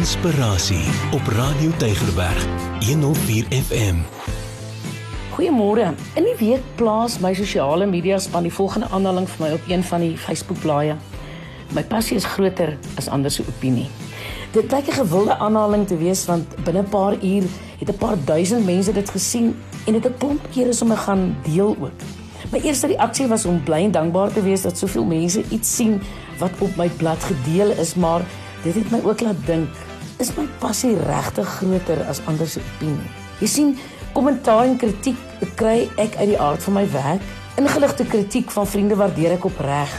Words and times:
Inspirasie 0.00 0.84
op 1.12 1.26
Radio 1.36 1.70
Tygerberg 1.76 2.46
104 2.86 3.44
FM. 3.44 3.96
Goeiemôre. 5.34 5.90
In 6.16 6.24
die 6.24 6.36
week 6.38 6.62
plaas 6.74 7.18
my 7.20 7.34
sosiale 7.36 7.84
media 7.86 8.16
span 8.18 8.46
die 8.48 8.52
volgende 8.52 8.88
aanhaling 8.96 9.28
vir 9.28 9.42
my 9.44 9.50
op 9.58 9.66
een 9.68 9.84
van 9.84 10.00
die 10.00 10.14
Facebook 10.16 10.62
blaaie. 10.64 10.94
My 11.76 11.84
passie 11.84 12.16
is 12.16 12.24
groter 12.24 12.78
as 12.96 13.10
ander 13.12 13.30
se 13.30 13.44
opinie. 13.44 13.90
Dit 14.56 14.72
blyk 14.72 14.88
'n 14.88 15.02
gewilde 15.02 15.36
aanhaling 15.36 15.84
te 15.86 16.00
wees 16.00 16.24
want 16.24 16.48
binne 16.64 16.80
'n 16.80 16.88
paar 16.88 17.20
uur 17.20 17.44
het 17.78 17.88
'n 17.90 17.98
paar 18.00 18.16
duisend 18.24 18.64
mense 18.64 18.92
dit 18.92 19.10
gesien 19.10 19.54
en 19.86 19.92
dit 19.92 20.06
'n 20.06 20.18
klomp 20.18 20.40
kere 20.50 20.72
sommer 20.72 20.96
gaan 20.96 21.36
deel 21.44 21.76
ook. 21.80 22.00
My 22.52 22.60
eerste 22.64 22.86
reaksie 22.86 23.26
was 23.26 23.44
om 23.44 23.62
bly 23.62 23.84
en 23.84 23.92
dankbaar 23.92 24.32
te 24.32 24.42
wees 24.42 24.62
dat 24.62 24.78
soveel 24.78 25.04
mense 25.04 25.44
iets 25.50 25.76
sien 25.76 26.00
wat 26.38 26.50
op 26.58 26.76
my 26.76 26.88
blad 26.88 27.24
gedeel 27.24 27.70
is, 27.70 27.94
maar 27.94 28.22
dit 28.62 28.74
het 28.74 28.90
my 28.90 29.00
ook 29.04 29.20
laat 29.20 29.46
dink, 29.46 29.68
is 30.20 30.34
my 30.36 30.44
passie 30.60 30.96
regtig 31.08 31.48
groter 31.58 32.02
as 32.08 32.20
ander 32.28 32.48
se 32.48 32.60
opinie? 32.60 33.08
Jy 33.40 33.48
sien, 33.48 33.70
kommentaar 34.12 34.66
en 34.68 34.76
kritiek 34.80 35.16
kry 35.56 35.86
ek 35.96 36.18
uit 36.20 36.34
die 36.34 36.40
aard 36.40 36.62
van 36.66 36.76
my 36.76 36.84
werk. 36.92 37.24
Ingeligte 37.60 38.04
kritiek 38.04 38.52
van 38.52 38.68
vriende 38.68 38.98
waardeer 39.00 39.38
ek 39.38 39.46
opreg. 39.48 39.92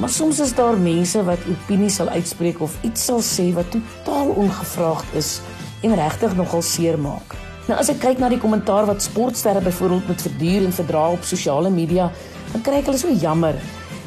Maar 0.00 0.12
soms 0.12 0.40
is 0.44 0.52
daar 0.56 0.76
mense 0.76 1.20
wat 1.24 1.40
opinies 1.48 1.96
sal 2.00 2.10
uitspreek 2.12 2.60
of 2.64 2.76
iets 2.84 3.06
sal 3.08 3.22
sê 3.24 3.48
wat 3.56 3.72
totaal 3.72 4.34
ongevraagd 4.44 5.16
is 5.16 5.38
en 5.82 5.96
regtig 5.96 6.36
nogal 6.36 6.64
seermaak. 6.64 7.36
Nou 7.68 7.78
as 7.78 7.88
ek 7.92 8.02
kyk 8.02 8.20
na 8.20 8.28
die 8.32 8.40
kommentaar 8.42 8.88
wat 8.90 9.04
sportsterre 9.04 9.62
byvoorbeeld 9.64 10.08
moet 10.10 10.24
verduur 10.26 10.66
en 10.66 10.74
verdra 10.82 11.06
op 11.16 11.24
sosiale 11.24 11.70
media, 11.72 12.10
dan 12.52 12.64
kry 12.66 12.82
ek 12.82 12.90
hulle 12.90 13.00
so 13.00 13.12
jammer. 13.24 13.56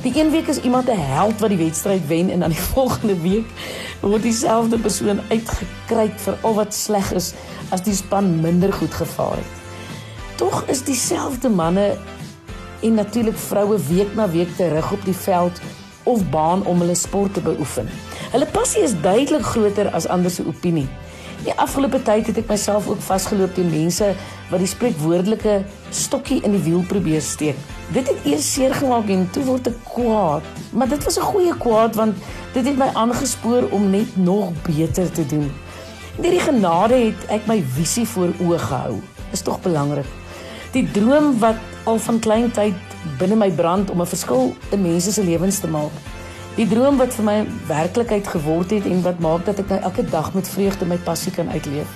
Die 0.06 0.14
een 0.14 0.30
week 0.30 0.52
is 0.52 0.62
iemand 0.62 0.90
'n 0.92 1.00
held 1.00 1.40
wat 1.42 1.50
die 1.50 1.58
wedstryd 1.58 2.08
wen 2.08 2.30
en 2.30 2.40
dan 2.40 2.54
die 2.54 2.68
volgende 2.76 3.18
week 3.22 3.48
word 4.12 4.26
dieselfde 4.26 4.78
persoon 4.78 5.22
uitgekry 5.32 6.10
vir 6.22 6.36
al 6.46 6.58
wat 6.60 6.76
sleg 6.78 7.08
is 7.18 7.32
as 7.74 7.82
die 7.86 7.96
span 7.98 8.28
minder 8.44 8.74
goed 8.74 8.94
gevaar 8.94 9.40
het. 9.40 9.64
Tog 10.38 10.66
is 10.70 10.84
dieselfde 10.86 11.50
manne 11.50 11.96
en 12.86 13.00
natuurlik 13.00 13.38
vroue 13.38 13.80
week 13.90 14.14
na 14.16 14.28
week 14.30 14.52
terug 14.58 14.92
op 14.92 15.06
die 15.06 15.16
veld 15.16 15.62
of 16.04 16.22
baan 16.30 16.66
om 16.66 16.84
hulle 16.84 16.96
sport 16.96 17.34
te 17.34 17.42
beoefen. 17.42 17.90
Hulle 18.32 18.46
passie 18.54 18.84
is 18.86 18.94
duidelik 19.02 19.46
groter 19.46 19.90
as 19.92 20.08
ander 20.08 20.32
se 20.32 20.46
opinie. 20.46 20.86
Die 21.44 21.54
afgelope 21.60 22.00
tyd 22.02 22.28
het 22.28 22.38
ek 22.38 22.48
myself 22.50 22.88
ook 22.88 23.02
vasgeloop 23.02 23.54
teen 23.54 23.70
mense 23.70 24.14
wat 24.50 24.60
die 24.60 24.70
spreekwoordelike 24.70 25.64
stokkie 25.92 26.42
in 26.44 26.56
die 26.56 26.64
wiel 26.64 26.86
probeer 26.88 27.22
steek. 27.22 27.58
Dit 27.94 28.08
het 28.08 28.26
eers 28.26 28.48
seer 28.54 28.74
gemaak 28.74 29.10
en 29.14 29.28
toe 29.36 29.44
word 29.44 29.68
ek 29.68 29.78
kwaad, 29.92 30.44
maar 30.72 30.88
dit 30.88 31.04
was 31.04 31.18
'n 31.20 31.30
goeie 31.32 31.54
kwaad 31.58 31.96
want 31.96 32.16
dit 32.54 32.66
het 32.66 32.78
my 32.78 32.90
aangespoor 32.94 33.68
om 33.72 33.90
net 33.90 34.18
nog 34.18 34.52
beter 34.64 35.12
te 35.12 35.26
doen. 35.26 35.52
Deur 36.18 36.32
die 36.32 36.40
genade 36.40 36.96
het 36.96 37.30
ek 37.30 37.48
my 37.48 37.64
visie 37.76 38.08
voor 38.08 38.32
oë 38.40 38.60
gehou. 38.60 39.02
Is 39.32 39.42
tog 39.42 39.62
belangrik. 39.62 40.08
Die 40.72 40.92
droom 40.92 41.40
wat 41.40 41.56
al 41.84 42.00
van 42.00 42.20
klein 42.20 42.52
tyd 42.52 42.74
binne 43.20 43.36
my 43.36 43.52
brand 43.52 43.90
om 43.90 44.02
'n 44.02 44.08
verskil 44.08 44.56
in 44.72 44.82
mense 44.82 45.12
se 45.12 45.24
lewens 45.24 45.60
te 45.60 45.68
maak. 45.68 45.92
Die 46.56 46.64
droom 46.72 46.96
wat 46.96 47.12
vir 47.18 47.26
my 47.28 47.40
werklikheid 47.68 48.28
geword 48.32 48.70
het 48.72 48.86
en 48.88 49.02
wat 49.04 49.18
maak 49.20 49.42
dat 49.44 49.58
ek 49.60 49.74
nou 49.74 49.80
elke 49.90 50.06
dag 50.08 50.30
met 50.32 50.48
vreugde 50.48 50.86
my 50.88 50.96
passie 51.04 51.34
kan 51.36 51.50
uitleef. 51.52 51.90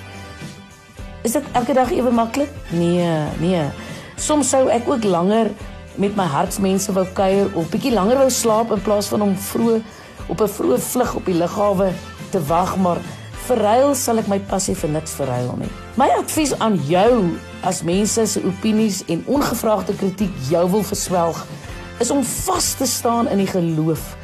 Is 1.24 1.32
dit 1.32 1.46
elke 1.56 1.72
dag 1.72 1.88
ewe 1.96 2.12
maklik? 2.12 2.52
Nee, 2.76 3.06
nee. 3.40 3.62
Soms 4.20 4.52
sou 4.52 4.66
ek 4.68 4.84
ook 4.84 5.06
langer 5.08 5.48
met 5.96 6.12
my 6.16 6.28
hartsmense 6.28 6.92
wou 6.92 7.06
kuier 7.16 7.48
of 7.56 7.72
bietjie 7.72 7.94
langer 7.96 8.20
wou 8.20 8.28
slaap 8.28 8.76
in 8.76 8.84
plaas 8.84 9.08
van 9.08 9.24
om 9.30 9.32
vroeg 9.48 9.80
op 10.28 10.44
'n 10.44 10.52
vroeë 10.56 10.78
vlug 10.90 11.14
op 11.14 11.24
die 11.24 11.38
lughawe 11.40 11.88
te 12.30 12.44
wag, 12.44 12.76
maar 12.76 13.00
verruil 13.48 13.94
sal 13.94 14.18
ek 14.18 14.28
my 14.28 14.38
passie 14.38 14.76
vir 14.76 14.90
niks 14.90 15.16
verruil 15.16 15.56
nie. 15.56 15.72
My 15.96 16.12
advies 16.20 16.52
aan 16.58 16.76
jou 16.84 17.32
as 17.64 17.82
mense 17.82 18.26
se 18.26 18.44
opinies 18.44 19.04
en 19.08 19.24
ongevraagde 19.26 19.96
kritiek 19.96 20.32
jou 20.50 20.70
wil 20.70 20.82
verswelg, 20.82 21.46
is 21.98 22.10
om 22.10 22.24
vas 22.24 22.74
te 22.74 22.86
staan 22.86 23.28
in 23.28 23.38
die 23.38 23.46
geloof 23.46 24.19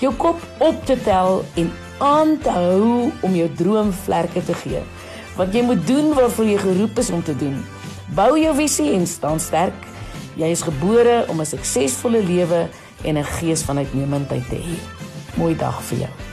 jou 0.00 0.12
kop 0.14 0.40
op 0.58 0.84
te 0.86 0.96
tel 1.02 1.44
en 1.54 1.70
aan 1.98 2.38
te 2.38 2.50
hou 2.50 3.10
om 3.20 3.34
jou 3.34 3.48
droom 3.58 3.92
vlerke 4.04 4.42
te 4.44 4.54
gee. 4.62 4.82
Wat 5.36 5.54
jy 5.54 5.62
moet 5.66 5.86
doen 5.86 6.14
waarvoor 6.14 6.46
jy 6.46 6.58
geroep 6.62 6.98
is 6.98 7.10
om 7.10 7.22
te 7.22 7.36
doen. 7.36 7.58
Bou 8.14 8.32
jou 8.38 8.54
visie 8.58 8.92
en 8.94 9.06
staan 9.06 9.40
sterk. 9.40 9.86
Jy 10.38 10.50
is 10.54 10.62
gebore 10.62 11.24
om 11.28 11.40
'n 11.40 11.46
suksesvolle 11.46 12.22
lewe 12.22 12.68
en 13.04 13.18
'n 13.18 13.24
gees 13.24 13.62
van 13.62 13.78
uitnemendheid 13.78 14.48
te 14.48 14.56
hê. 14.56 14.78
Mooi 15.36 15.56
dag 15.56 15.82
vir 15.82 15.98
jou. 15.98 16.27